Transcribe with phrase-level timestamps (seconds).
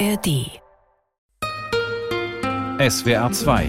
[0.00, 0.60] ARD.
[2.80, 3.68] SWR 2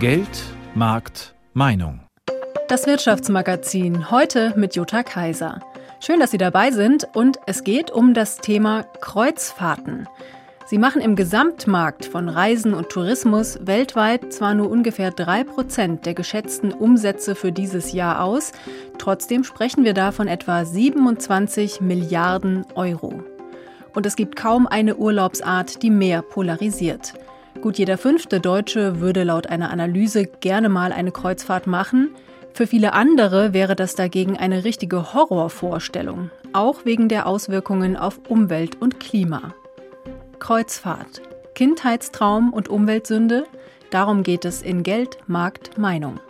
[0.00, 0.28] Geld,
[0.74, 2.00] Markt, Meinung.
[2.68, 5.60] Das Wirtschaftsmagazin heute mit Jutta Kaiser.
[6.00, 10.08] Schön, dass Sie dabei sind und es geht um das Thema Kreuzfahrten.
[10.66, 16.72] Sie machen im Gesamtmarkt von Reisen und Tourismus weltweit zwar nur ungefähr 3% der geschätzten
[16.72, 18.52] Umsätze für dieses Jahr aus,
[18.98, 23.22] trotzdem sprechen wir da von etwa 27 Milliarden Euro.
[23.96, 27.14] Und es gibt kaum eine Urlaubsart, die mehr polarisiert.
[27.62, 32.10] Gut jeder fünfte Deutsche würde laut einer Analyse gerne mal eine Kreuzfahrt machen.
[32.52, 38.82] Für viele andere wäre das dagegen eine richtige Horrorvorstellung, auch wegen der Auswirkungen auf Umwelt
[38.82, 39.54] und Klima.
[40.40, 41.22] Kreuzfahrt.
[41.54, 43.44] Kindheitstraum und Umweltsünde?
[43.88, 46.20] Darum geht es in Geld, Markt, Meinung.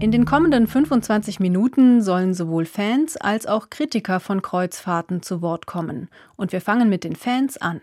[0.00, 5.66] In den kommenden 25 Minuten sollen sowohl Fans als auch Kritiker von Kreuzfahrten zu Wort
[5.66, 6.08] kommen.
[6.36, 7.80] Und wir fangen mit den Fans an.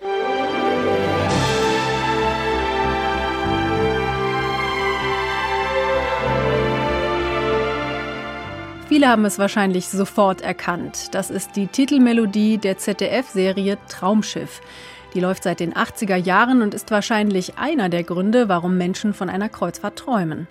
[8.88, 11.14] Viele haben es wahrscheinlich sofort erkannt.
[11.14, 14.62] Das ist die Titelmelodie der ZDF-Serie Traumschiff.
[15.14, 19.30] Die läuft seit den 80er Jahren und ist wahrscheinlich einer der Gründe, warum Menschen von
[19.30, 20.48] einer Kreuzfahrt träumen.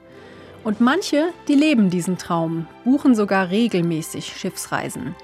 [0.65, 5.15] Und manche, die leben diesen Traum, buchen sogar regelmäßig Schiffsreisen.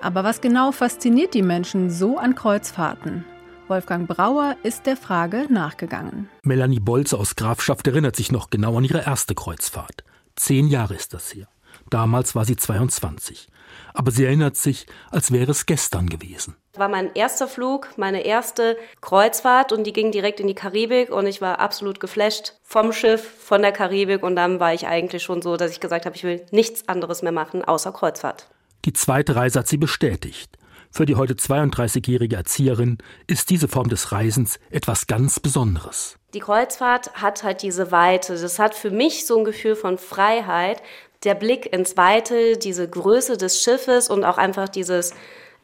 [0.00, 3.24] Aber was genau fasziniert die Menschen so an Kreuzfahrten?
[3.66, 6.28] Wolfgang Brauer ist der Frage nachgegangen.
[6.42, 10.04] Melanie Bolz aus Grafschaft erinnert sich noch genau an ihre erste Kreuzfahrt.
[10.36, 11.48] Zehn Jahre ist das her.
[11.90, 13.48] Damals war sie 22.
[13.92, 16.56] Aber sie erinnert sich, als wäre es gestern gewesen.
[16.74, 21.26] War mein erster Flug, meine erste Kreuzfahrt und die ging direkt in die Karibik und
[21.26, 25.42] ich war absolut geflasht vom Schiff, von der Karibik und dann war ich eigentlich schon
[25.42, 28.48] so, dass ich gesagt habe, ich will nichts anderes mehr machen außer Kreuzfahrt.
[28.84, 30.58] Die zweite Reise hat sie bestätigt.
[30.90, 36.16] Für die heute 32-jährige Erzieherin ist diese Form des Reisens etwas ganz Besonderes.
[36.34, 38.40] Die Kreuzfahrt hat halt diese Weite.
[38.40, 40.82] Das hat für mich so ein Gefühl von Freiheit,
[41.24, 45.14] der Blick ins Weite, diese Größe des Schiffes und auch einfach dieses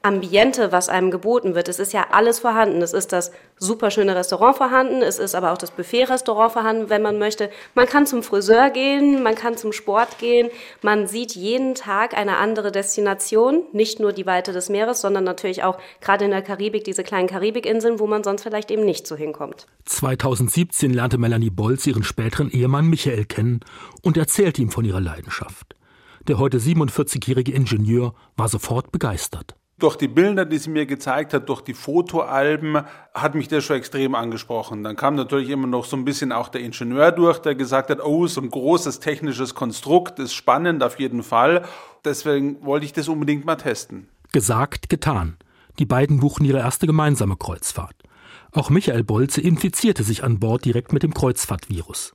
[0.03, 1.69] Ambiente, was einem geboten wird.
[1.69, 2.81] Es ist ja alles vorhanden.
[2.81, 7.19] Es ist das superschöne Restaurant vorhanden, es ist aber auch das Buffet-Restaurant vorhanden, wenn man
[7.19, 7.51] möchte.
[7.75, 10.49] Man kann zum Friseur gehen, man kann zum Sport gehen.
[10.81, 15.65] Man sieht jeden Tag eine andere Destination, nicht nur die Weite des Meeres, sondern natürlich
[15.65, 19.17] auch gerade in der Karibik diese kleinen Karibikinseln, wo man sonst vielleicht eben nicht so
[19.17, 19.67] hinkommt.
[19.85, 23.61] 2017 lernte Melanie Bolz ihren späteren Ehemann Michael kennen
[24.01, 25.77] und erzählte ihm von ihrer Leidenschaft.
[26.27, 31.49] Der heute 47-jährige Ingenieur war sofort begeistert durch die Bilder, die sie mir gezeigt hat,
[31.49, 32.83] durch die Fotoalben,
[33.15, 34.85] hat mich das schon extrem angesprochen.
[34.85, 38.05] Dann kam natürlich immer noch so ein bisschen auch der Ingenieur durch, der gesagt hat,
[38.05, 41.65] oh, so ein großes technisches Konstrukt ist spannend auf jeden Fall.
[42.05, 44.09] Deswegen wollte ich das unbedingt mal testen.
[44.33, 45.37] Gesagt, getan.
[45.79, 47.97] Die beiden buchen ihre erste gemeinsame Kreuzfahrt.
[48.53, 52.15] Auch Michael Bolze infizierte sich an Bord direkt mit dem Kreuzfahrtvirus.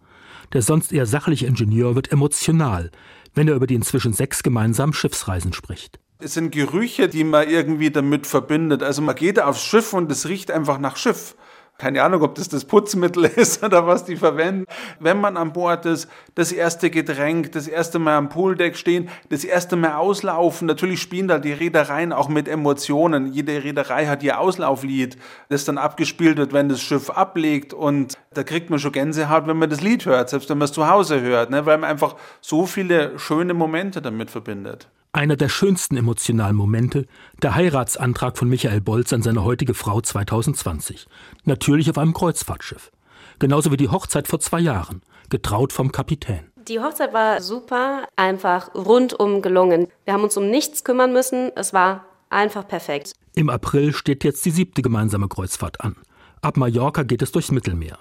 [0.54, 2.92] Der sonst eher sachliche Ingenieur wird emotional,
[3.34, 6.00] wenn er über die inzwischen sechs gemeinsamen Schiffsreisen spricht.
[6.26, 8.82] Es sind Gerüche, die man irgendwie damit verbindet.
[8.82, 11.36] Also man geht aufs Schiff und es riecht einfach nach Schiff.
[11.78, 14.66] Keine Ahnung, ob das das Putzmittel ist oder was die verwenden.
[15.00, 19.44] Wenn man an Bord ist, das erste Getränk, das erste Mal am Pooldeck stehen, das
[19.44, 20.66] erste Mal auslaufen.
[20.66, 23.32] Natürlich spielen da die Reedereien auch mit Emotionen.
[23.32, 25.18] Jede Reederei hat ihr Auslauflied,
[25.50, 27.72] das dann abgespielt wird, wenn das Schiff ablegt.
[27.72, 30.74] Und da kriegt man schon Gänsehaut, wenn man das Lied hört, selbst wenn man es
[30.74, 31.68] zu Hause hört, ne?
[31.68, 34.88] weil man einfach so viele schöne Momente damit verbindet.
[35.16, 37.06] Einer der schönsten emotionalen Momente,
[37.42, 41.08] der Heiratsantrag von Michael Bolz an seine heutige Frau 2020.
[41.46, 42.92] Natürlich auf einem Kreuzfahrtschiff.
[43.40, 46.52] Genauso wie die Hochzeit vor zwei Jahren, getraut vom Kapitän.
[46.68, 49.88] Die Hochzeit war super, einfach rundum gelungen.
[50.04, 53.14] Wir haben uns um nichts kümmern müssen, es war einfach perfekt.
[53.36, 55.96] Im April steht jetzt die siebte gemeinsame Kreuzfahrt an.
[56.42, 58.00] Ab Mallorca geht es durchs Mittelmeer.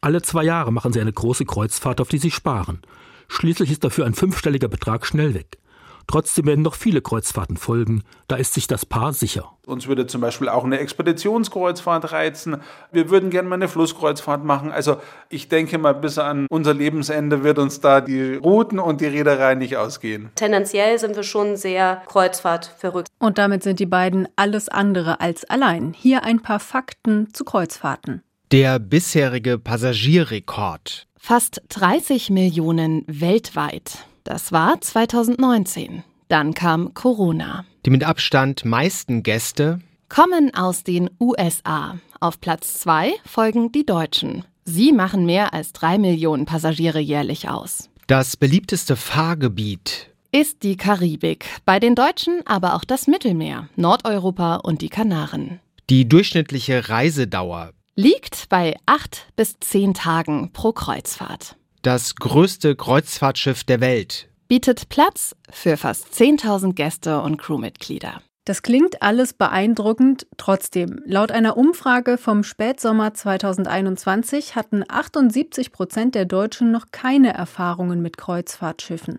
[0.00, 2.80] Alle zwei Jahre machen sie eine große Kreuzfahrt, auf die sie sparen.
[3.28, 5.58] Schließlich ist dafür ein fünfstelliger Betrag schnell weg.
[6.06, 9.50] Trotzdem werden noch viele Kreuzfahrten folgen, da ist sich das Paar sicher.
[9.66, 12.58] Uns würde zum Beispiel auch eine Expeditionskreuzfahrt reizen.
[12.92, 14.70] Wir würden gerne mal eine Flusskreuzfahrt machen.
[14.70, 14.98] Also
[15.28, 19.54] ich denke mal, bis an unser Lebensende wird uns da die Routen und die Reederei
[19.54, 20.30] nicht ausgehen.
[20.34, 23.08] Tendenziell sind wir schon sehr Kreuzfahrt verrückt.
[23.18, 25.94] Und damit sind die beiden alles andere als allein.
[25.96, 28.22] Hier ein paar Fakten zu Kreuzfahrten.
[28.52, 31.06] Der bisherige Passagierrekord.
[31.16, 34.06] Fast 30 Millionen weltweit.
[34.24, 36.02] Das war 2019.
[36.28, 37.66] Dann kam Corona.
[37.84, 41.98] Die mit Abstand meisten Gäste kommen aus den USA.
[42.20, 44.44] Auf Platz zwei folgen die Deutschen.
[44.64, 47.90] Sie machen mehr als drei Millionen Passagiere jährlich aus.
[48.06, 51.44] Das beliebteste Fahrgebiet ist die Karibik.
[51.66, 55.60] Bei den Deutschen aber auch das Mittelmeer, Nordeuropa und die Kanaren.
[55.90, 61.56] Die durchschnittliche Reisedauer liegt bei acht bis zehn Tagen pro Kreuzfahrt.
[61.84, 68.22] Das größte Kreuzfahrtschiff der Welt bietet Platz für fast 10.000 Gäste und Crewmitglieder.
[68.46, 70.26] Das klingt alles beeindruckend.
[70.38, 78.00] Trotzdem, laut einer Umfrage vom Spätsommer 2021 hatten 78 Prozent der Deutschen noch keine Erfahrungen
[78.00, 79.18] mit Kreuzfahrtschiffen.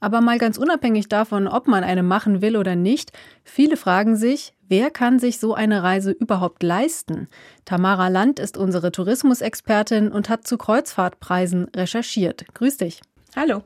[0.00, 3.12] Aber mal ganz unabhängig davon, ob man eine machen will oder nicht,
[3.44, 7.28] viele fragen sich, wer kann sich so eine Reise überhaupt leisten?
[7.64, 12.46] Tamara Land ist unsere Tourismusexpertin und hat zu Kreuzfahrtpreisen recherchiert.
[12.54, 13.00] Grüß dich.
[13.34, 13.62] Hallo.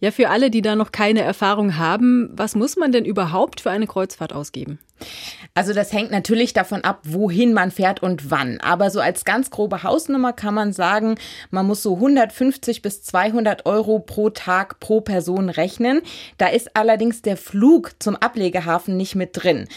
[0.00, 3.70] Ja, für alle, die da noch keine Erfahrung haben, was muss man denn überhaupt für
[3.70, 4.78] eine Kreuzfahrt ausgeben?
[5.54, 8.60] Also das hängt natürlich davon ab, wohin man fährt und wann.
[8.60, 11.16] Aber so als ganz grobe Hausnummer kann man sagen,
[11.50, 16.02] man muss so 150 bis 200 Euro pro Tag pro Person rechnen.
[16.38, 19.68] Da ist allerdings der Flug zum Ablegehafen nicht mit drin.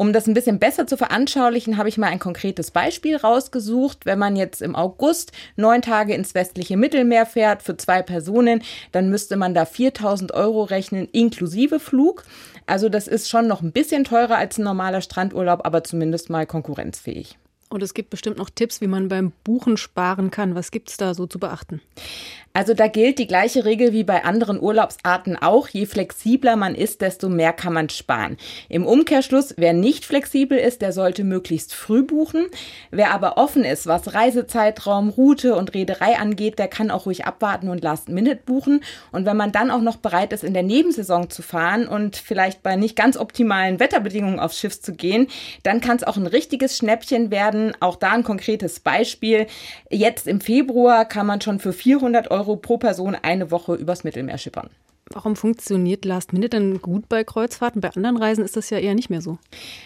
[0.00, 4.06] Um das ein bisschen besser zu veranschaulichen, habe ich mal ein konkretes Beispiel rausgesucht.
[4.06, 8.62] Wenn man jetzt im August neun Tage ins westliche Mittelmeer fährt für zwei Personen,
[8.92, 12.22] dann müsste man da 4000 Euro rechnen inklusive Flug.
[12.64, 16.46] Also das ist schon noch ein bisschen teurer als ein normaler Strandurlaub, aber zumindest mal
[16.46, 17.36] konkurrenzfähig.
[17.68, 20.54] Und es gibt bestimmt noch Tipps, wie man beim Buchen sparen kann.
[20.54, 21.82] Was gibt es da so zu beachten?
[22.58, 25.68] Also da gilt die gleiche Regel wie bei anderen Urlaubsarten auch.
[25.68, 28.36] Je flexibler man ist, desto mehr kann man sparen.
[28.68, 32.46] Im Umkehrschluss, wer nicht flexibel ist, der sollte möglichst früh buchen.
[32.90, 37.68] Wer aber offen ist, was Reisezeitraum, Route und Reederei angeht, der kann auch ruhig abwarten
[37.68, 38.80] und Last Minute buchen.
[39.12, 42.64] Und wenn man dann auch noch bereit ist, in der Nebensaison zu fahren und vielleicht
[42.64, 45.28] bei nicht ganz optimalen Wetterbedingungen aufs Schiff zu gehen,
[45.62, 47.76] dann kann es auch ein richtiges Schnäppchen werden.
[47.78, 49.46] Auch da ein konkretes Beispiel.
[49.90, 54.04] Jetzt im Februar kann man schon für 400 Euro Euro pro Person eine Woche übers
[54.04, 54.70] Mittelmeer schippern.
[55.10, 57.80] Warum funktioniert Last Minute denn gut bei Kreuzfahrten?
[57.80, 59.38] Bei anderen Reisen ist das ja eher nicht mehr so.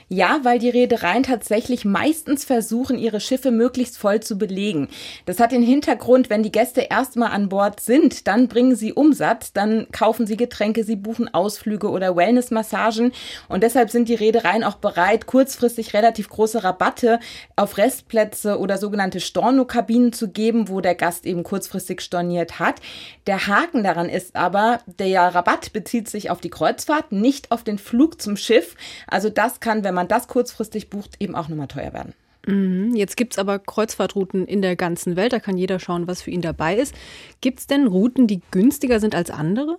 [0.09, 4.89] Ja, weil die Reedereien tatsächlich meistens versuchen, ihre Schiffe möglichst voll zu belegen.
[5.25, 9.53] Das hat den Hintergrund, wenn die Gäste erstmal an Bord sind, dann bringen sie Umsatz,
[9.53, 13.13] dann kaufen sie Getränke, sie buchen Ausflüge oder Wellnessmassagen.
[13.49, 17.21] Und deshalb sind die Reedereien auch bereit, kurzfristig relativ große Rabatte
[17.55, 22.81] auf Restplätze oder sogenannte Stornokabinen zu geben, wo der Gast eben kurzfristig storniert hat.
[23.29, 27.65] Der Haken daran ist aber, der der Rabatt bezieht sich auf die Kreuzfahrt, nicht auf
[27.65, 28.77] den Flug zum Schiff.
[29.07, 32.15] Also das kann, wenn man das kurzfristig bucht, eben auch nochmal teuer werden.
[32.47, 32.97] Mhm.
[32.97, 35.35] Jetzt gibt es aber Kreuzfahrtrouten in der ganzen Welt.
[35.35, 36.95] Da kann jeder schauen, was für ihn dabei ist.
[37.43, 39.77] Gibt es denn Routen, die günstiger sind als andere?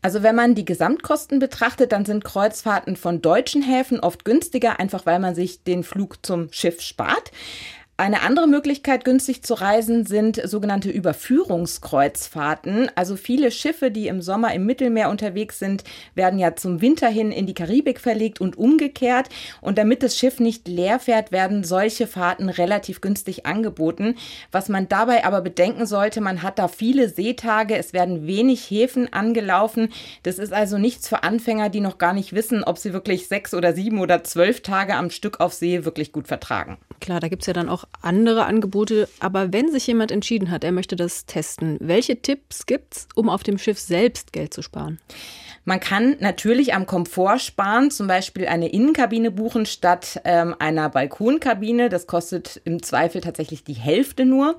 [0.00, 5.04] Also wenn man die Gesamtkosten betrachtet, dann sind Kreuzfahrten von deutschen Häfen oft günstiger, einfach
[5.04, 7.32] weil man sich den Flug zum Schiff spart.
[7.96, 12.90] Eine andere Möglichkeit, günstig zu reisen, sind sogenannte Überführungskreuzfahrten.
[12.96, 15.84] Also viele Schiffe, die im Sommer im Mittelmeer unterwegs sind,
[16.16, 19.28] werden ja zum Winter hin in die Karibik verlegt und umgekehrt.
[19.60, 24.16] Und damit das Schiff nicht leer fährt, werden solche Fahrten relativ günstig angeboten.
[24.50, 29.12] Was man dabei aber bedenken sollte, man hat da viele Seetage, es werden wenig Häfen
[29.12, 29.90] angelaufen.
[30.24, 33.54] Das ist also nichts für Anfänger, die noch gar nicht wissen, ob sie wirklich sechs
[33.54, 36.76] oder sieben oder zwölf Tage am Stück auf See wirklich gut vertragen.
[37.00, 39.08] Klar, da gibt es ja dann auch andere Angebote.
[39.20, 43.28] Aber wenn sich jemand entschieden hat, er möchte das testen, welche Tipps gibt es, um
[43.28, 44.98] auf dem Schiff selbst Geld zu sparen?
[45.66, 51.88] Man kann natürlich am Komfort sparen, zum Beispiel eine Innenkabine buchen statt ähm, einer Balkonkabine.
[51.88, 54.58] Das kostet im Zweifel tatsächlich die Hälfte nur.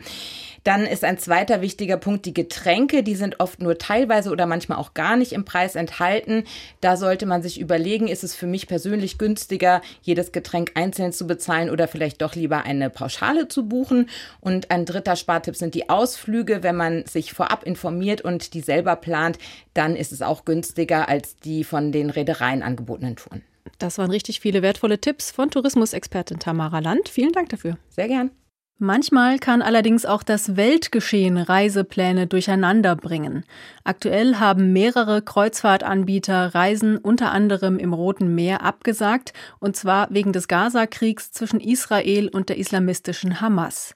[0.63, 3.03] Dann ist ein zweiter wichtiger Punkt die Getränke.
[3.03, 6.43] Die sind oft nur teilweise oder manchmal auch gar nicht im Preis enthalten.
[6.81, 11.27] Da sollte man sich überlegen, ist es für mich persönlich günstiger, jedes Getränk einzeln zu
[11.27, 14.09] bezahlen oder vielleicht doch lieber eine Pauschale zu buchen.
[14.41, 16.63] Und ein dritter Spartipp sind die Ausflüge.
[16.63, 19.37] Wenn man sich vorab informiert und die selber plant,
[19.75, 23.43] dann ist es auch günstiger als die von den Reedereien angebotenen Touren.
[23.77, 27.09] Das waren richtig viele wertvolle Tipps von Tourismusexpertin Tamara Land.
[27.09, 27.77] Vielen Dank dafür.
[27.89, 28.31] Sehr gern.
[28.77, 33.45] Manchmal kann allerdings auch das Weltgeschehen Reisepläne durcheinander bringen.
[33.85, 40.49] Aktuell haben mehrere Kreuzfahrtanbieter Reisen unter anderem im Roten Meer abgesagt, und zwar wegen des
[40.49, 43.95] Gaza-Kriegs zwischen Israel und der islamistischen Hamas.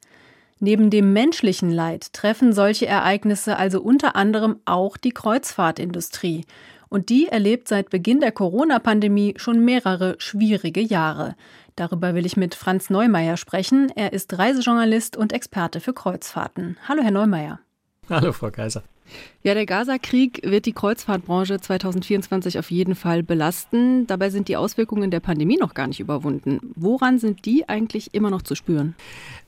[0.62, 6.46] Neben dem menschlichen Leid treffen solche Ereignisse also unter anderem auch die Kreuzfahrtindustrie.
[6.90, 11.36] Und die erlebt seit Beginn der Corona-Pandemie schon mehrere schwierige Jahre.
[11.76, 13.92] Darüber will ich mit Franz Neumeier sprechen.
[13.96, 16.78] Er ist Reisejournalist und Experte für Kreuzfahrten.
[16.88, 17.60] Hallo, Herr Neumeier.
[18.10, 18.84] Hallo, Frau Kaiser.
[19.42, 24.06] Ja, der Gaza-Krieg wird die Kreuzfahrtbranche 2024 auf jeden Fall belasten.
[24.06, 26.60] Dabei sind die Auswirkungen der Pandemie noch gar nicht überwunden.
[26.76, 28.96] Woran sind die eigentlich immer noch zu spüren?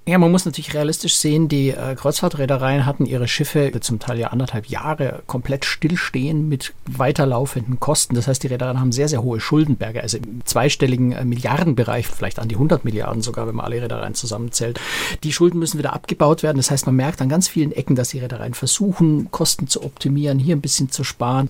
[0.07, 4.29] Ja, man muss natürlich realistisch sehen, die äh, Kreuzfahrtreedereien hatten ihre Schiffe zum Teil ja
[4.29, 8.15] anderthalb Jahre komplett stillstehen mit weiterlaufenden Kosten.
[8.15, 12.39] Das heißt, die Reedereien haben sehr, sehr hohe Schuldenberge, also im zweistelligen äh, Milliardenbereich, vielleicht
[12.39, 14.79] an die 100 Milliarden sogar, wenn man alle Reedereien zusammenzählt.
[15.24, 16.57] Die Schulden müssen wieder abgebaut werden.
[16.57, 20.39] Das heißt, man merkt an ganz vielen Ecken, dass die Reedereien versuchen, Kosten zu optimieren,
[20.39, 21.50] hier ein bisschen zu sparen.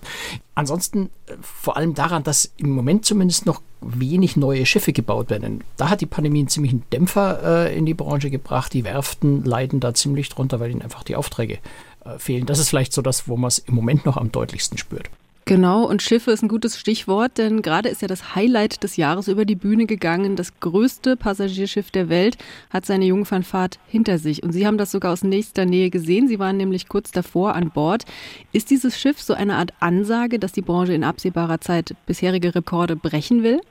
[0.55, 5.63] Ansonsten äh, vor allem daran, dass im Moment zumindest noch wenig neue Schiffe gebaut werden.
[5.77, 8.73] Da hat die Pandemie einen ziemlichen Dämpfer äh, in die Branche gebracht.
[8.73, 11.59] Die Werften leiden da ziemlich drunter, weil ihnen einfach die Aufträge
[12.05, 12.45] äh, fehlen.
[12.45, 15.09] Das ist vielleicht so das, wo man es im Moment noch am deutlichsten spürt.
[15.45, 19.27] Genau, und Schiffe ist ein gutes Stichwort, denn gerade ist ja das Highlight des Jahres
[19.27, 20.35] über die Bühne gegangen.
[20.35, 22.37] Das größte Passagierschiff der Welt
[22.69, 24.43] hat seine Jungfernfahrt hinter sich.
[24.43, 26.27] Und Sie haben das sogar aus nächster Nähe gesehen.
[26.27, 28.05] Sie waren nämlich kurz davor an Bord.
[28.51, 32.95] Ist dieses Schiff so eine Art Ansage, dass die Branche in absehbarer Zeit bisherige Rekorde
[32.95, 33.61] brechen will?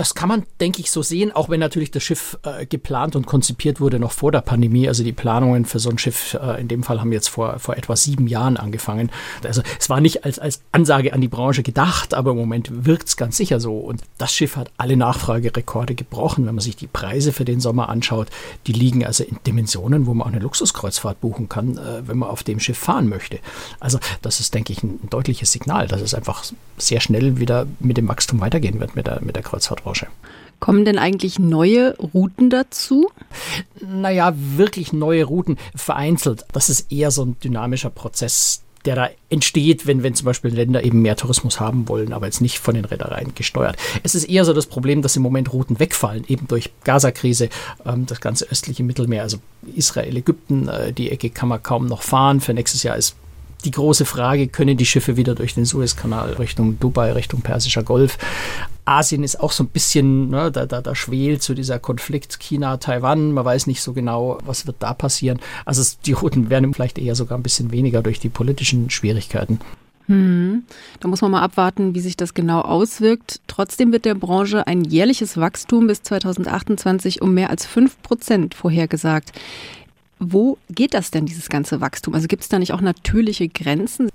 [0.00, 3.26] Das kann man, denke ich, so sehen, auch wenn natürlich das Schiff äh, geplant und
[3.26, 4.88] konzipiert wurde noch vor der Pandemie.
[4.88, 7.76] Also die Planungen für so ein Schiff äh, in dem Fall haben jetzt vor, vor
[7.76, 9.10] etwa sieben Jahren angefangen.
[9.44, 13.08] Also es war nicht als, als Ansage an die Branche gedacht, aber im Moment wirkt
[13.08, 13.76] es ganz sicher so.
[13.76, 16.46] Und das Schiff hat alle Nachfragerekorde gebrochen.
[16.46, 18.28] Wenn man sich die Preise für den Sommer anschaut,
[18.66, 22.30] die liegen also in Dimensionen, wo man auch eine Luxuskreuzfahrt buchen kann, äh, wenn man
[22.30, 23.38] auf dem Schiff fahren möchte.
[23.80, 26.42] Also das ist, denke ich, ein, deutliches Signal, dass es einfach
[26.78, 29.89] sehr schnell wieder mit dem Wachstum weitergehen wird mit der, mit der Kreuzfahrtbranche.
[29.90, 30.06] Branche.
[30.60, 33.10] Kommen denn eigentlich neue Routen dazu?
[33.80, 36.44] Naja, wirklich neue Routen vereinzelt.
[36.52, 40.84] Das ist eher so ein dynamischer Prozess, der da entsteht, wenn, wenn zum Beispiel Länder
[40.84, 43.76] eben mehr Tourismus haben wollen, aber jetzt nicht von den Reedereien gesteuert.
[44.02, 47.48] Es ist eher so das Problem, dass im Moment Routen wegfallen, eben durch Gaza-Krise,
[47.86, 49.38] ähm, das ganze östliche Mittelmeer, also
[49.74, 52.40] Israel, Ägypten, äh, die Ecke kann man kaum noch fahren.
[52.40, 53.16] Für nächstes Jahr ist
[53.64, 58.18] die große Frage, können die Schiffe wieder durch den Suezkanal Richtung Dubai, Richtung Persischer Golf?
[58.84, 63.32] Asien ist auch so ein bisschen, ne, da, da, da schwelt so dieser Konflikt China-Taiwan.
[63.32, 65.40] Man weiß nicht so genau, was wird da passieren.
[65.64, 69.60] Also die Routen werden vielleicht eher sogar ein bisschen weniger durch die politischen Schwierigkeiten.
[70.10, 70.64] Hm.
[70.98, 73.40] Da muss man mal abwarten, wie sich das genau auswirkt.
[73.46, 79.30] Trotzdem wird der Branche ein jährliches Wachstum bis 2028 um mehr als 5 Prozent vorhergesagt.
[80.22, 82.12] Wo geht das denn, dieses ganze Wachstum?
[82.14, 84.10] Also gibt es da nicht auch natürliche Grenzen?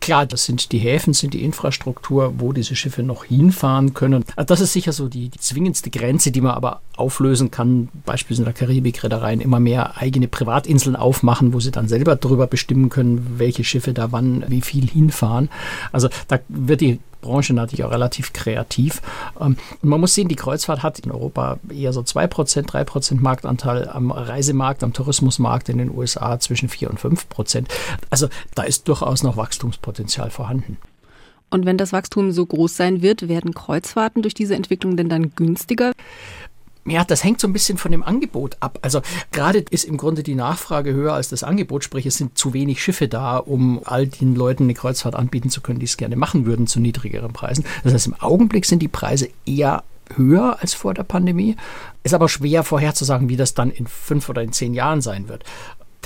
[0.00, 4.24] Klar, das sind die Häfen, sind die Infrastruktur, wo diese Schiffe noch hinfahren können.
[4.36, 7.88] Also das ist sicher so die, die zwingendste Grenze, die man aber auflösen kann.
[8.06, 12.46] Beispielsweise in der Karibik Reedereien immer mehr eigene Privatinseln aufmachen, wo sie dann selber darüber
[12.46, 15.48] bestimmen können, welche Schiffe da wann wie viel hinfahren.
[15.90, 19.02] Also da wird die Branche natürlich auch relativ kreativ.
[19.40, 23.88] Ähm, und man muss sehen, die Kreuzfahrt hat in Europa eher so 2%, 3% Marktanteil
[23.88, 27.66] am Reisemarkt, am Tourismusmarkt in den USA zwischen 4 und 5%.
[28.10, 30.78] Also da ist durchaus noch Wachstumspotenzial vorhanden.
[31.50, 35.34] Und wenn das Wachstum so groß sein wird, werden Kreuzfahrten durch diese Entwicklung denn dann
[35.34, 35.92] günstiger?
[36.90, 38.78] Ja, das hängt so ein bisschen von dem Angebot ab.
[38.82, 39.00] Also
[39.32, 42.82] gerade ist im Grunde die Nachfrage höher als das Angebot, sprich es sind zu wenig
[42.82, 46.46] Schiffe da, um all den Leuten eine Kreuzfahrt anbieten zu können, die es gerne machen
[46.46, 47.64] würden zu niedrigeren Preisen.
[47.84, 51.56] Das heißt, im Augenblick sind die Preise eher höher als vor der Pandemie.
[52.02, 55.44] Ist aber schwer vorherzusagen, wie das dann in fünf oder in zehn Jahren sein wird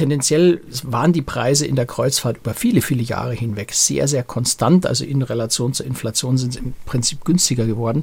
[0.02, 4.84] tendenziell waren die Preise in der Kreuzfahrt über viele, viele Jahre hinweg sehr, sehr konstant.
[4.84, 8.02] Also in Relation zur Inflation sind sie im Prinzip günstiger geworden.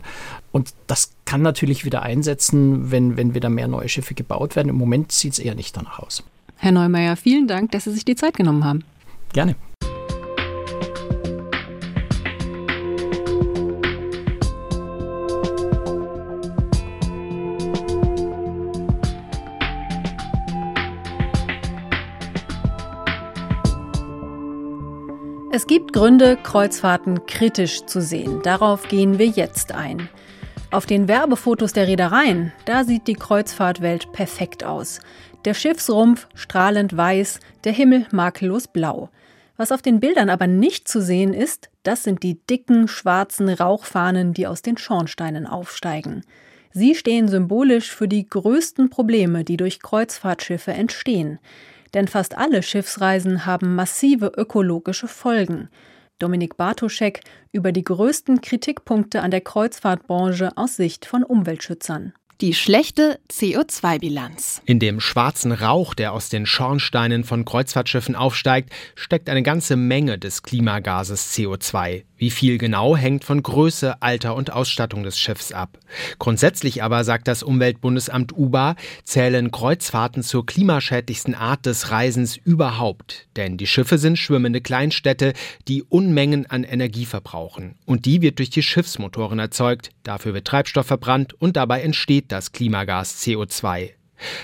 [0.53, 4.69] Und das kann natürlich wieder einsetzen, wenn, wenn wieder mehr neue Schiffe gebaut werden.
[4.69, 6.23] Im Moment sieht es eher nicht danach aus.
[6.55, 8.85] Herr Neumeier, vielen Dank, dass Sie sich die Zeit genommen haben.
[9.33, 9.57] Gerne.
[25.69, 28.41] Gibt Gründe, Kreuzfahrten kritisch zu sehen.
[28.41, 30.09] Darauf gehen wir jetzt ein.
[30.71, 34.99] Auf den Werbefotos der Reedereien, da sieht die Kreuzfahrtwelt perfekt aus.
[35.45, 39.11] Der Schiffsrumpf strahlend weiß, der Himmel makellos blau.
[39.57, 44.33] Was auf den Bildern aber nicht zu sehen ist, das sind die dicken schwarzen Rauchfahnen,
[44.33, 46.23] die aus den Schornsteinen aufsteigen.
[46.73, 51.37] Sie stehen symbolisch für die größten Probleme, die durch Kreuzfahrtschiffe entstehen
[51.93, 55.69] denn fast alle Schiffsreisen haben massive ökologische Folgen.
[56.19, 62.13] Dominik Bartoschek über die größten Kritikpunkte an der Kreuzfahrtbranche aus Sicht von Umweltschützern.
[62.41, 64.61] Die schlechte CO2-Bilanz.
[64.63, 70.17] In dem schwarzen Rauch, der aus den Schornsteinen von Kreuzfahrtschiffen aufsteigt, steckt eine ganze Menge
[70.17, 72.05] des Klimagases CO2.
[72.15, 75.79] Wie viel genau hängt von Größe, Alter und Ausstattung des Schiffs ab.
[76.17, 83.27] Grundsätzlich aber, sagt das Umweltbundesamt UBA, zählen Kreuzfahrten zur klimaschädlichsten Art des Reisens überhaupt.
[83.35, 85.33] Denn die Schiffe sind schwimmende Kleinstädte,
[85.69, 87.75] die Unmengen an Energie verbrauchen.
[87.85, 89.91] Und die wird durch die Schiffsmotoren erzeugt.
[90.03, 93.91] Dafür wird Treibstoff verbrannt und dabei entsteht das Klimagas CO2.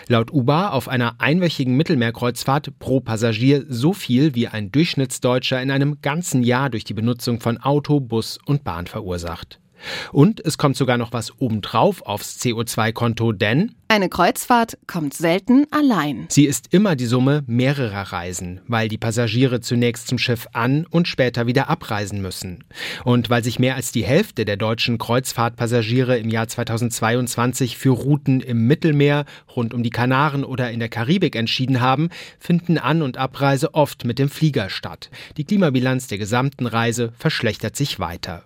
[0.07, 6.01] Laut UBA auf einer einwöchigen Mittelmeerkreuzfahrt pro Passagier so viel, wie ein Durchschnittsdeutscher in einem
[6.01, 9.59] ganzen Jahr durch die Benutzung von Auto, Bus und Bahn verursacht.
[10.11, 16.25] Und es kommt sogar noch was obendrauf aufs CO2-Konto, denn eine Kreuzfahrt kommt selten allein.
[16.29, 21.07] Sie ist immer die Summe mehrerer Reisen, weil die Passagiere zunächst zum Schiff an und
[21.07, 22.63] später wieder abreisen müssen.
[23.03, 28.41] Und weil sich mehr als die Hälfte der deutschen Kreuzfahrtpassagiere im Jahr 2022 für Routen
[28.41, 33.17] im Mittelmeer, rund um die Kanaren oder in der Karibik entschieden haben, finden An- und
[33.17, 35.11] Abreise oft mit dem Flieger statt.
[35.37, 38.43] Die Klimabilanz der gesamten Reise verschlechtert sich weiter.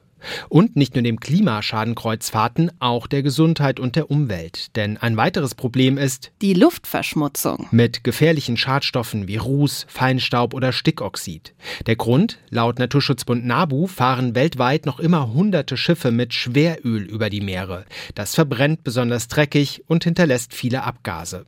[0.49, 4.75] Und nicht nur dem Klima schaden Kreuzfahrten, auch der Gesundheit und der Umwelt.
[4.75, 7.67] Denn ein weiteres Problem ist die Luftverschmutzung.
[7.71, 11.53] Mit gefährlichen Schadstoffen wie Ruß, Feinstaub oder Stickoxid.
[11.87, 12.39] Der Grund?
[12.49, 17.85] Laut Naturschutzbund NABU fahren weltweit noch immer hunderte Schiffe mit Schweröl über die Meere.
[18.15, 21.45] Das verbrennt besonders dreckig und hinterlässt viele Abgase.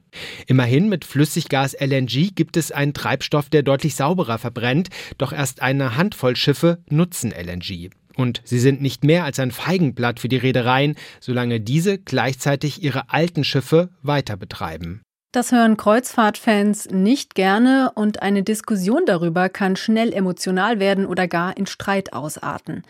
[0.47, 5.95] Immerhin mit Flüssiggas LNG gibt es einen Treibstoff, der deutlich sauberer verbrennt, doch erst eine
[5.95, 7.89] Handvoll Schiffe nutzen LNG.
[8.21, 13.09] Und sie sind nicht mehr als ein Feigenblatt für die Reedereien, solange diese gleichzeitig ihre
[13.09, 15.01] alten Schiffe weiter betreiben.
[15.31, 21.57] Das hören Kreuzfahrtfans nicht gerne und eine Diskussion darüber kann schnell emotional werden oder gar
[21.57, 22.83] in Streit ausarten.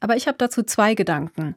[0.00, 1.56] Aber ich habe dazu zwei Gedanken.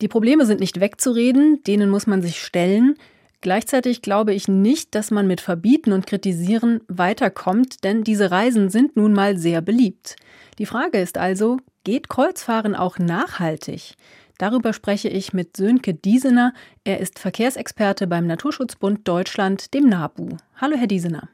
[0.00, 2.96] Die Probleme sind nicht wegzureden, denen muss man sich stellen.
[3.42, 8.96] Gleichzeitig glaube ich nicht, dass man mit Verbieten und Kritisieren weiterkommt, denn diese Reisen sind
[8.96, 10.16] nun mal sehr beliebt.
[10.58, 13.94] Die Frage ist also, Geht Kreuzfahren auch nachhaltig?
[14.38, 16.54] Darüber spreche ich mit Sönke Diesener.
[16.84, 20.36] Er ist Verkehrsexperte beim Naturschutzbund Deutschland, dem NABU.
[20.56, 21.28] Hallo, Herr Diesener.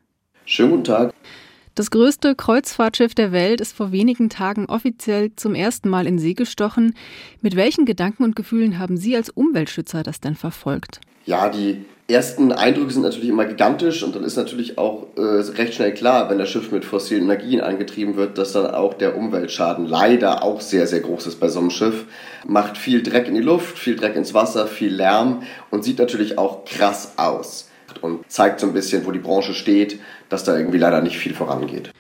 [0.47, 1.15] Schönen guten Tag.
[1.75, 6.33] Das größte Kreuzfahrtschiff der Welt ist vor wenigen Tagen offiziell zum ersten Mal in See
[6.33, 6.95] gestochen.
[7.43, 11.01] Mit welchen Gedanken und Gefühlen haben Sie als Umweltschützer das denn verfolgt?
[11.27, 15.75] Ja, die ersten Eindrücke sind natürlich immer gigantisch und dann ist natürlich auch äh, recht
[15.75, 19.87] schnell klar, wenn das Schiff mit fossilen Energien angetrieben wird, dass dann auch der Umweltschaden
[19.87, 22.07] leider auch sehr, sehr groß ist bei so einem Schiff.
[22.47, 26.39] Macht viel Dreck in die Luft, viel Dreck ins Wasser, viel Lärm und sieht natürlich
[26.39, 27.69] auch krass aus
[28.01, 31.35] und zeigt so ein bisschen, wo die Branche steht, dass da irgendwie leider nicht viel
[31.35, 31.91] vorangeht.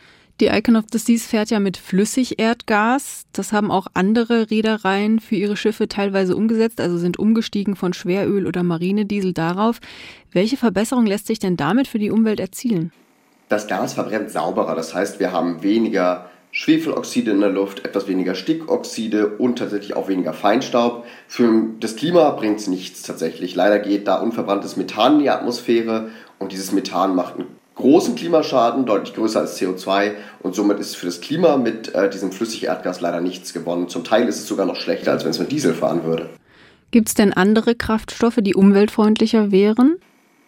[0.41, 3.25] Die Icon of the Seas fährt ja mit Flüssigerdgas.
[3.33, 8.47] Das haben auch andere Reedereien für ihre Schiffe teilweise umgesetzt, also sind umgestiegen von Schweröl
[8.47, 9.81] oder Marinediesel darauf.
[10.31, 12.93] Welche Verbesserung lässt sich denn damit für die Umwelt erzielen?
[13.49, 18.37] Das Gas verbrennt sauberer, das heißt, wir haben weniger Schwefeloxide in der Luft, etwas weniger
[18.37, 21.05] Stickoxide und tatsächlich auch weniger Feinstaub.
[21.27, 23.57] Für das Klima bringt es nichts tatsächlich.
[23.57, 28.87] Leider geht da unverbranntes Methan in die Atmosphäre und dieses Methan macht einen großen Klimaschaden,
[28.87, 33.21] deutlich größer als CO2 und somit ist für das Klima mit äh, diesem Flüssigerdgas leider
[33.21, 33.89] nichts gewonnen.
[33.89, 36.29] Zum Teil ist es sogar noch schlechter, als wenn es mit Diesel fahren würde.
[36.91, 39.97] Gibt es denn andere Kraftstoffe, die umweltfreundlicher wären?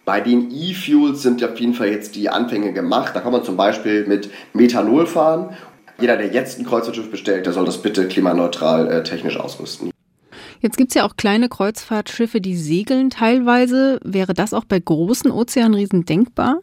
[0.05, 3.15] Bei den E-Fuels sind auf jeden Fall jetzt die Anfänge gemacht.
[3.15, 5.51] Da kann man zum Beispiel mit Methanol fahren.
[6.01, 9.91] Jeder, der jetzt ein Kreuzfahrtschiff bestellt, der soll das bitte klimaneutral äh, technisch ausrüsten.
[10.61, 14.01] Jetzt gibt es ja auch kleine Kreuzfahrtschiffe, die segeln teilweise.
[14.03, 16.61] Wäre das auch bei großen Ozeanriesen denkbar?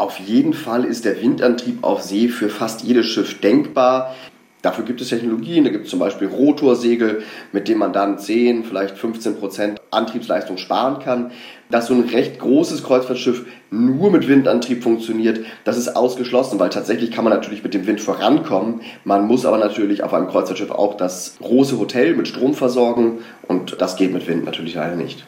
[0.00, 4.16] Auf jeden Fall ist der Windantrieb auf See für fast jedes Schiff denkbar.
[4.62, 8.64] Dafür gibt es Technologien, da gibt es zum Beispiel Rotorsegel, mit denen man dann 10,
[8.64, 11.32] vielleicht 15 Prozent Antriebsleistung sparen kann.
[11.68, 17.10] Dass so ein recht großes Kreuzfahrtschiff nur mit Windantrieb funktioniert, das ist ausgeschlossen, weil tatsächlich
[17.10, 18.80] kann man natürlich mit dem Wind vorankommen.
[19.04, 23.76] Man muss aber natürlich auf einem Kreuzfahrtschiff auch das große Hotel mit Strom versorgen und
[23.82, 25.26] das geht mit Wind natürlich leider nicht.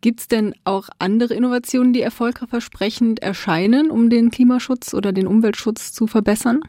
[0.00, 5.92] Gibt es denn auch andere Innovationen, die erfolgversprechend erscheinen, um den Klimaschutz oder den Umweltschutz
[5.92, 6.60] zu verbessern?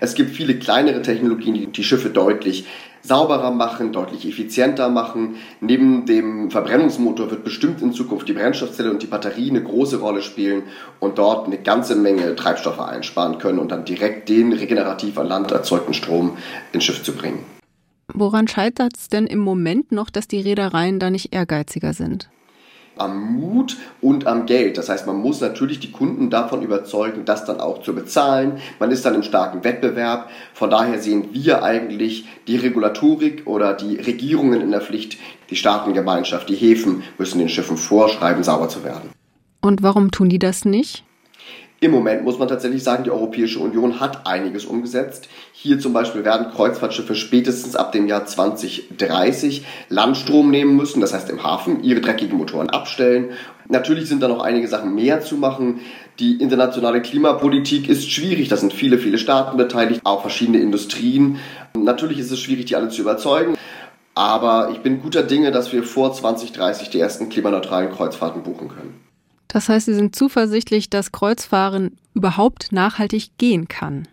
[0.00, 2.66] Es gibt viele kleinere Technologien, die die Schiffe deutlich
[3.00, 5.36] sauberer machen, deutlich effizienter machen.
[5.60, 10.22] Neben dem Verbrennungsmotor wird bestimmt in Zukunft die Brennstoffzelle und die Batterie eine große Rolle
[10.22, 10.64] spielen
[11.00, 15.52] und dort eine ganze Menge Treibstoffe einsparen können und dann direkt den regenerativ an Land
[15.52, 16.36] erzeugten Strom
[16.72, 17.44] ins Schiff zu bringen.
[18.12, 22.28] Woran scheitert es denn im Moment noch, dass die Reedereien da nicht ehrgeiziger sind?
[22.96, 24.78] Am Mut und am Geld.
[24.78, 28.58] Das heißt, man muss natürlich die Kunden davon überzeugen, das dann auch zu bezahlen.
[28.78, 30.30] Man ist dann im starken Wettbewerb.
[30.52, 35.18] Von daher sehen wir eigentlich die Regulatorik oder die Regierungen in der Pflicht,
[35.50, 39.10] die Staatengemeinschaft, die Häfen müssen den Schiffen vorschreiben, sauber zu werden.
[39.60, 41.04] Und warum tun die das nicht?
[41.84, 45.28] Im Moment muss man tatsächlich sagen, die Europäische Union hat einiges umgesetzt.
[45.52, 51.28] Hier zum Beispiel werden Kreuzfahrtschiffe spätestens ab dem Jahr 2030 Landstrom nehmen müssen, das heißt
[51.28, 53.32] im Hafen ihre dreckigen Motoren abstellen.
[53.68, 55.80] Natürlich sind da noch einige Sachen mehr zu machen.
[56.20, 61.38] Die internationale Klimapolitik ist schwierig, da sind viele, viele Staaten beteiligt, auch verschiedene Industrien.
[61.76, 63.58] Natürlich ist es schwierig, die alle zu überzeugen.
[64.14, 69.03] Aber ich bin guter Dinge, dass wir vor 2030 die ersten klimaneutralen Kreuzfahrten buchen können.
[69.54, 74.08] Das heißt, Sie sind zuversichtlich, dass Kreuzfahren überhaupt nachhaltig gehen kann.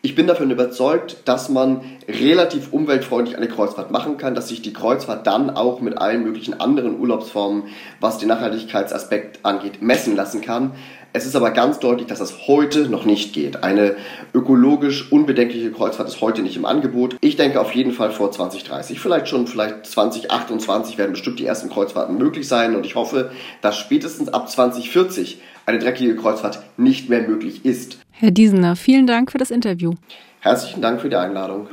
[0.00, 4.72] Ich bin davon überzeugt, dass man relativ umweltfreundlich eine Kreuzfahrt machen kann, dass sich die
[4.72, 7.64] Kreuzfahrt dann auch mit allen möglichen anderen Urlaubsformen,
[8.00, 10.72] was den Nachhaltigkeitsaspekt angeht, messen lassen kann.
[11.14, 13.62] Es ist aber ganz deutlich, dass das heute noch nicht geht.
[13.62, 13.96] Eine
[14.34, 17.16] ökologisch unbedenkliche Kreuzfahrt ist heute nicht im Angebot.
[17.20, 19.00] Ich denke auf jeden Fall vor 2030.
[19.00, 22.76] Vielleicht schon, vielleicht 2028 werden bestimmt die ersten Kreuzfahrten möglich sein.
[22.76, 23.30] Und ich hoffe,
[23.62, 27.98] dass spätestens ab 2040 eine dreckige Kreuzfahrt nicht mehr möglich ist.
[28.10, 29.94] Herr Diesener, vielen Dank für das Interview.
[30.40, 31.68] Herzlichen Dank für die Einladung.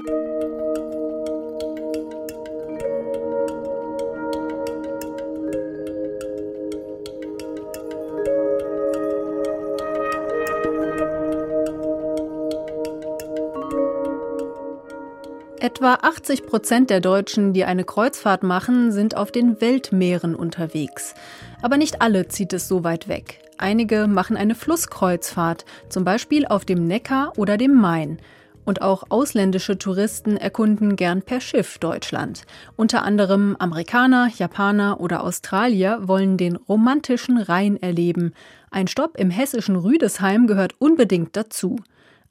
[15.85, 21.13] Etwa 80 Prozent der Deutschen, die eine Kreuzfahrt machen, sind auf den Weltmeeren unterwegs.
[21.61, 23.43] Aber nicht alle zieht es so weit weg.
[23.59, 28.17] Einige machen eine Flusskreuzfahrt, zum Beispiel auf dem Neckar oder dem Main.
[28.65, 32.47] Und auch ausländische Touristen erkunden gern per Schiff Deutschland.
[32.75, 38.33] Unter anderem Amerikaner, Japaner oder Australier wollen den romantischen Rhein erleben.
[38.71, 41.75] Ein Stopp im hessischen Rüdesheim gehört unbedingt dazu.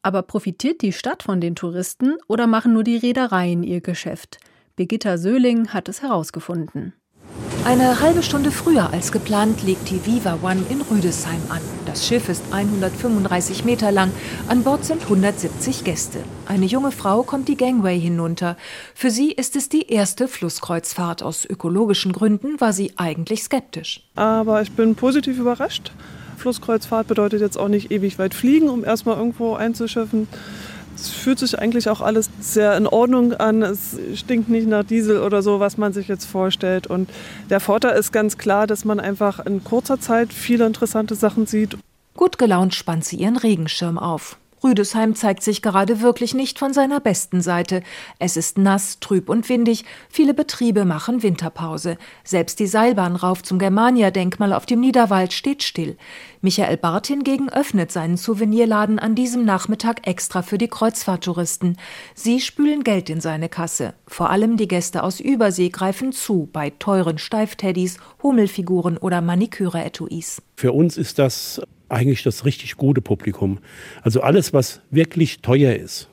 [0.05, 4.39] Aber profitiert die Stadt von den Touristen oder machen nur die Reedereien ihr Geschäft?
[4.77, 6.93] Birgitta Söhling hat es herausgefunden.
[7.65, 11.63] Eine halbe Stunde früher als geplant legt die Viva One in Rüdesheim an.
[11.87, 14.13] Das Schiff ist 135 Meter lang.
[14.47, 16.19] An Bord sind 170 Gäste.
[16.45, 18.59] Eine junge Frau kommt die Gangway hinunter.
[18.95, 21.23] Für sie ist es die erste Flusskreuzfahrt.
[21.23, 24.07] Aus ökologischen Gründen war sie eigentlich skeptisch.
[24.17, 25.93] Aber ich bin positiv überrascht.
[26.45, 30.29] Flusskreuzfahrt bedeutet jetzt auch nicht ewig weit fliegen, um erstmal irgendwo einzuschiffen.
[30.95, 33.63] Es fühlt sich eigentlich auch alles sehr in Ordnung an.
[33.63, 36.87] Es stinkt nicht nach Diesel oder so, was man sich jetzt vorstellt.
[36.87, 37.09] Und
[37.49, 41.79] der Vorteil ist ganz klar, dass man einfach in kurzer Zeit viele interessante Sachen sieht.
[42.13, 44.37] Gut gelaunt spannt sie ihren Regenschirm auf.
[44.65, 47.83] Rüdesheim zeigt sich gerade wirklich nicht von seiner besten Seite.
[48.19, 49.85] Es ist nass, trüb und windig.
[50.09, 51.99] Viele Betriebe machen Winterpause.
[52.25, 55.99] Selbst die Seilbahn rauf zum Germania-Denkmal auf dem Niederwald steht still.
[56.41, 61.77] Michael Barth hingegen öffnet seinen Souvenirladen an diesem Nachmittag extra für die Kreuzfahrttouristen.
[62.15, 63.95] Sie spülen Geld in seine Kasse.
[64.07, 70.41] Vor allem die Gäste aus Übersee greifen zu bei teuren Steifteddys, Hummelfiguren oder Maniküre-Etuis.
[70.57, 71.61] Für uns ist das
[71.95, 73.59] eigentlich das richtig gute Publikum.
[74.03, 76.09] Also alles, was wirklich teuer ist,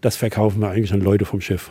[0.00, 1.70] das verkaufen wir eigentlich an Leute vom Schiff.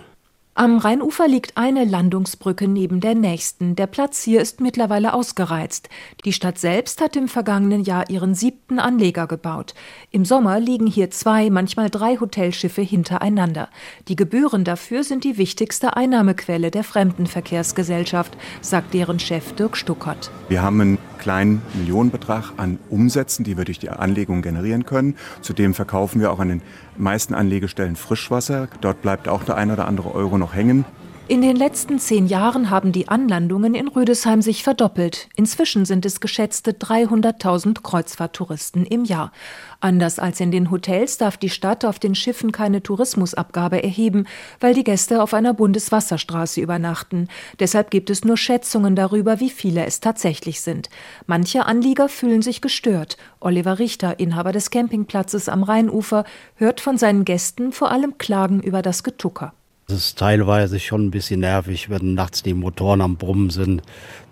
[0.60, 3.76] Am Rheinufer liegt eine Landungsbrücke neben der nächsten.
[3.76, 5.88] Der Platz hier ist mittlerweile ausgereizt.
[6.26, 9.76] Die Stadt selbst hat im vergangenen Jahr ihren siebten Anleger gebaut.
[10.10, 13.70] Im Sommer liegen hier zwei, manchmal drei Hotelschiffe hintereinander.
[14.08, 20.32] Die Gebühren dafür sind die wichtigste Einnahmequelle der Fremdenverkehrsgesellschaft, sagt deren Chef Dirk Stuckert.
[20.50, 20.98] Wir haben einen
[21.28, 25.18] kleinen Millionenbetrag an Umsätzen, die wir durch die Anlegung generieren können.
[25.42, 26.62] Zudem verkaufen wir auch an den
[26.98, 28.70] meisten Anlegestellen Frischwasser.
[28.80, 30.86] Dort bleibt auch der ein oder andere Euro noch hängen.
[31.30, 35.28] In den letzten zehn Jahren haben die Anlandungen in Rüdesheim sich verdoppelt.
[35.36, 39.34] Inzwischen sind es geschätzte 300.000 Kreuzfahrttouristen im Jahr.
[39.82, 44.26] Anders als in den Hotels darf die Stadt auf den Schiffen keine Tourismusabgabe erheben,
[44.62, 47.28] weil die Gäste auf einer Bundeswasserstraße übernachten.
[47.60, 50.90] Deshalb gibt es nur Schätzungen darüber, wie viele es tatsächlich sind.
[51.26, 53.18] Manche Anlieger fühlen sich gestört.
[53.42, 56.24] Oliver Richter, Inhaber des Campingplatzes am Rheinufer,
[56.56, 59.52] hört von seinen Gästen vor allem Klagen über das Getucker.
[59.90, 63.82] Es ist teilweise schon ein bisschen nervig, wenn nachts die Motoren am Brummen sind.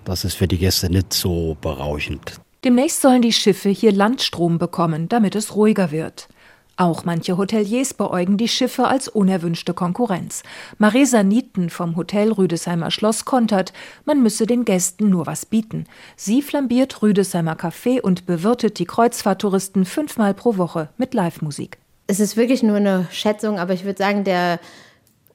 [0.03, 2.41] Das ist für die Gäste nicht so berauschend.
[2.65, 6.27] Demnächst sollen die Schiffe hier Landstrom bekommen, damit es ruhiger wird.
[6.75, 10.43] Auch manche Hoteliers beäugen die Schiffe als unerwünschte Konkurrenz.
[10.77, 13.71] Marisa Nieten vom Hotel Rüdesheimer Schloss kontert,
[14.03, 15.85] man müsse den Gästen nur was bieten.
[16.17, 21.77] Sie flambiert Rüdesheimer Kaffee und bewirtet die Kreuzfahrttouristen fünfmal pro Woche mit Live-Musik.
[22.07, 24.59] Es ist wirklich nur eine Schätzung, aber ich würde sagen, der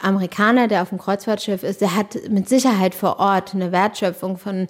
[0.02, 4.66] Amerikaner, der auf dem Kreuzfahrtschiff ist, der hat mit Sicherheit vor Ort eine Wertschöpfung von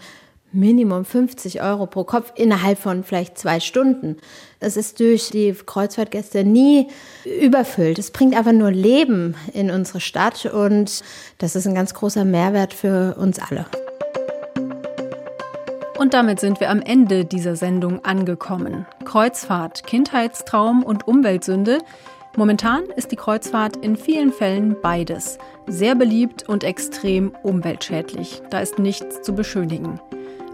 [0.52, 4.16] Minimum 50 Euro pro Kopf innerhalb von vielleicht zwei Stunden.
[4.58, 6.88] Es ist durch die Kreuzfahrtgäste nie
[7.24, 8.00] überfüllt.
[8.00, 11.02] Es bringt einfach nur Leben in unsere Stadt und
[11.38, 13.66] das ist ein ganz großer Mehrwert für uns alle.
[15.98, 18.86] Und damit sind wir am Ende dieser Sendung angekommen.
[19.04, 21.78] Kreuzfahrt, Kindheitstraum und Umweltsünde.
[22.40, 25.36] Momentan ist die Kreuzfahrt in vielen Fällen beides.
[25.66, 28.40] Sehr beliebt und extrem umweltschädlich.
[28.48, 30.00] Da ist nichts zu beschönigen.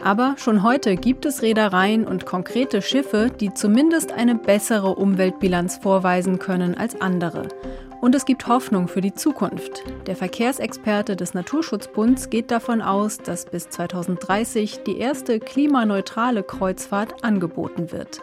[0.02, 6.40] Aber schon heute gibt es Reedereien und konkrete Schiffe, die zumindest eine bessere Umweltbilanz vorweisen
[6.40, 7.46] können als andere.
[8.00, 9.84] Und es gibt Hoffnung für die Zukunft.
[10.08, 17.92] Der Verkehrsexperte des Naturschutzbunds geht davon aus, dass bis 2030 die erste klimaneutrale Kreuzfahrt angeboten
[17.92, 18.22] wird.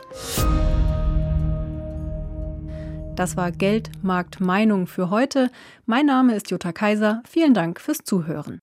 [3.16, 5.52] Das war Geld, Markt, Meinung für heute.
[5.86, 7.22] Mein Name ist Jutta Kaiser.
[7.30, 8.60] Vielen Dank fürs Zuhören.